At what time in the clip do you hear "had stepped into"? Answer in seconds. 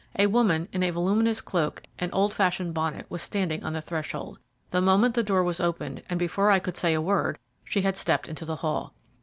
7.83-8.43